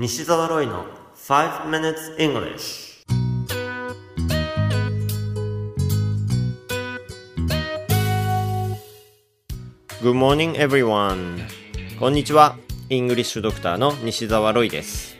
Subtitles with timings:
[0.00, 0.84] 西澤ロイの
[1.16, 3.04] 5 minutes English
[10.00, 11.40] Good morning everyone
[11.98, 12.56] こんにちは。
[12.88, 15.16] イングリッシュドクターの西澤ロイです。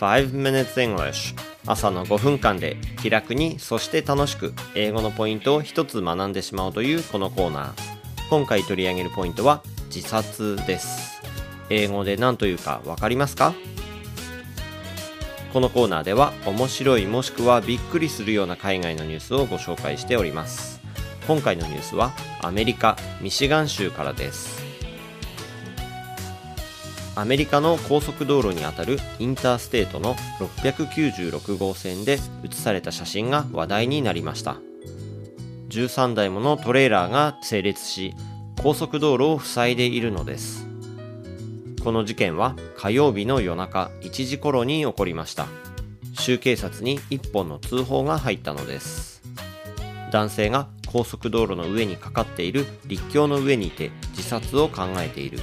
[0.00, 7.72] 5 minutes English 朝の5分間で気楽にそして楽しく英語のポイントを一つ学んでしまおうというこのコーナー。
[8.28, 11.22] 今回取り上げるポイントは自殺です。
[11.70, 13.54] 英語で何というかわかりますか？
[15.56, 20.82] このコーナーでは面白いもしくはびっくりするような海外のニュースをご紹介しております。
[21.26, 24.62] 今回のニュースはアメリカミシガン州からです。
[27.14, 30.14] アメリカの高速道路にあたるインターステートの
[30.60, 34.58] 696号線で写された写真が話題になりました。
[35.70, 38.12] 13台ものトレーラーが整列し
[38.62, 40.65] 高速道路を塞いでいるのです。
[41.86, 45.46] この事件は火曜日の夜中1時頃に起こりました。
[46.18, 49.22] 州警察に1本の通報が入ったのです。
[50.10, 55.38] 男性が高速道路の上にかかっている立橋の上にいて自殺を考えている。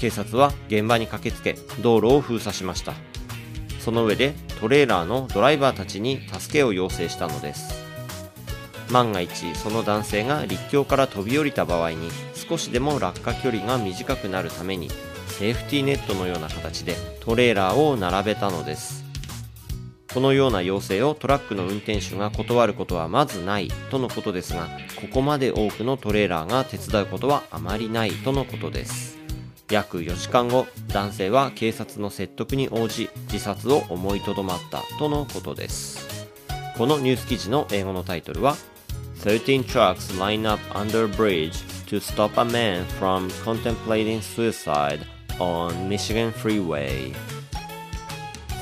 [0.00, 2.94] 警察は現場に駆けつけ道路を封鎖しました。
[3.78, 7.78] その上でトレーラーのドライバーたちに助けを要請したのです。
[8.90, 12.10] 万が一その男性が立橋から飛び降りた場合に
[12.48, 14.88] 少しでも落下距離が短くなるために
[15.28, 19.04] セーフティーネットのような形でトレーラーを並べたのです。
[20.12, 24.66] このような要請をトラックの運転手が断ることはまずないとのことですが
[24.98, 29.18] ここまで多くのトレーラーが手伝うことはあまりないとのことです。
[29.70, 36.26] 約4時間後男性は警察の説得に応じ自殺を思いとどまったとのことです。
[36.78, 38.56] このニュース記事の英語のタイトルは
[39.20, 45.00] 13 trucks line up under bridge to stop a man from contemplating suicide
[45.40, 47.12] on Michigan Freeway.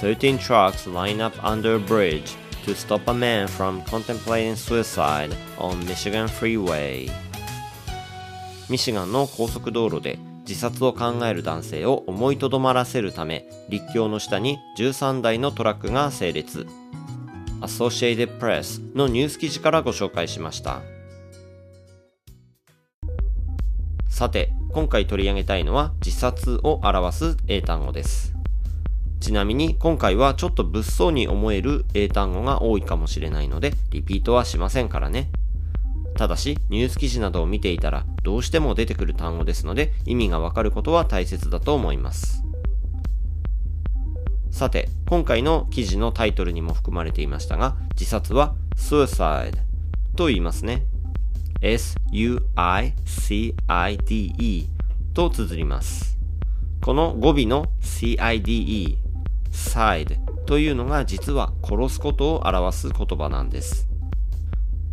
[0.01, 5.85] 13 trucks line up under a bridge to stop a man from contemplating suicide on
[5.87, 7.11] Michigan Freeway.
[8.69, 16.67] ミシガンの高速道路で自殺を考える男性を思いとどまらせるため、立橋の下に13台のトラックが整列。
[17.61, 20.83] Associated Press のニュース記事からご紹介しました。
[24.17, 28.35] さて、今回取り上げたいのは自殺を表す英単語です。
[29.21, 35.29] ちなみに今回はちょっと物騒に思える英単語が多いかもしれないので、リピートはしませんからね。
[36.17, 42.43] ただし、ニュース記事などを見ていたらどうしても出てくる単語ですので、意味がわかることは大切だと思います。
[44.51, 49.59] さて、今回の記事のタイトルにも含まれていましたが、自殺は suicide
[50.17, 50.87] と言いますね。
[51.61, 52.99] S-u-i-c-i-d-e
[55.15, 56.19] と綴ります。
[56.83, 58.99] この語尾の cide,
[59.51, 63.89] side というのが実は殺すことを表す言葉なんです。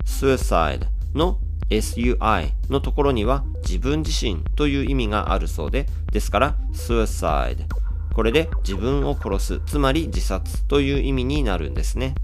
[0.06, 7.66] suicide の sui のところには自分自身という意味があるそうで、ですから suicide
[8.13, 12.16] これで自分を殺す、つまり自殺という意味になるんですね。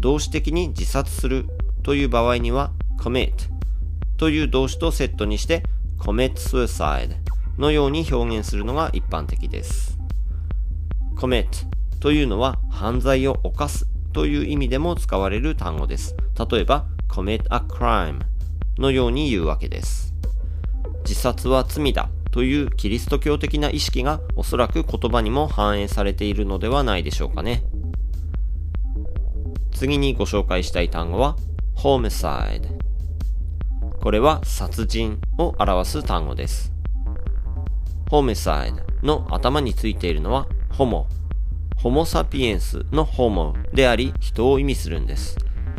[0.00, 1.46] 動詞的に自殺する
[1.82, 3.32] という場合には commit
[4.16, 5.64] という動詞とセットにして
[5.98, 7.16] commit suicide
[7.58, 9.98] のように表現するのが一般的です。
[11.16, 11.48] commit
[11.98, 16.14] というのは犯罪を犯すという意味でも使われる単語です。
[16.50, 18.20] 例えば commit a crime
[18.78, 20.14] のように言うわけです。
[21.04, 27.64] 自殺は罪だというキリスト教的な意識がおそらく言葉にも反映されているのではないでしょうかね。
[29.72, 31.36] 次にご紹介したい単語は
[31.74, 32.91] homicide
[34.02, 36.72] これは殺人を表す単語です。
[38.10, 41.06] homicide の頭についているのは homo、
[41.76, 45.36] homo sapiens の homo であり人を意味するんです。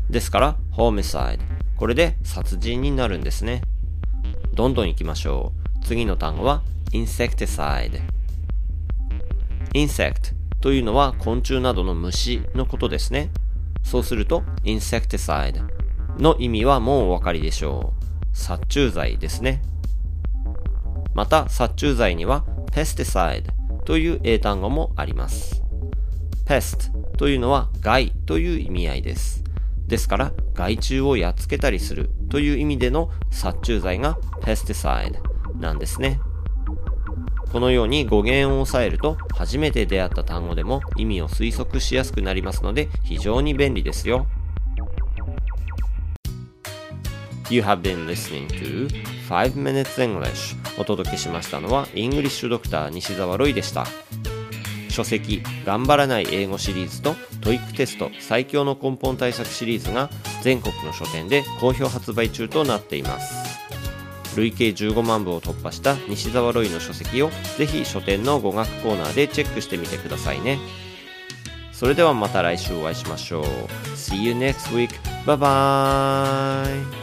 [0.09, 1.39] ですから homicide
[1.75, 3.61] これで殺人になるんですね。
[4.53, 5.51] どんどん行きましょ
[5.81, 5.85] う。
[5.85, 6.61] 次の単語は
[6.94, 8.00] insecticide
[9.73, 13.31] insect というのは昆虫などの虫のことですね。
[13.84, 15.61] そうすると insecticide
[16.17, 18.03] の意味はもうお分かりでしょう。
[18.34, 19.62] 殺虫剤ですね。
[21.14, 23.46] また、殺虫剤には pesticide
[23.85, 25.64] という英単語もあります。
[26.46, 29.44] pest というのは害という意味合いです。
[29.88, 35.18] ですから、害虫をやっつけたりするという意味での殺虫剤が pesticide
[35.59, 36.20] なんですね。
[37.52, 44.26] このように語源を押さえると初めて出会った単語でも意味を推測しやすくなりますので非常に便利ですよ。
[47.49, 48.87] You have been listening to
[49.29, 50.55] 5 Minutes English.
[50.79, 53.85] お届けしましたのはイングリッシュドクター西澤ロイでした。
[54.90, 60.09] 書籍頑張らない英語シリーズと TOEIC テスト最強の根本対策シリーズが
[60.43, 63.53] 全国の書店で好評発売中となっています。
[64.35, 70.59] 累計15万部を突破した西澤ロイの書籍をぜひ書店の語学コーナーでチェックしてみてくださいね。
[71.72, 73.43] それではまた来週お会いしましょう。
[73.95, 74.90] See you next week.
[75.25, 77.03] Bye bye.